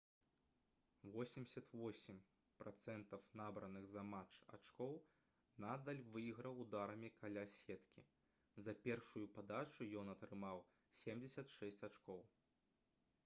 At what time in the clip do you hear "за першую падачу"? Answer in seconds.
8.69-9.89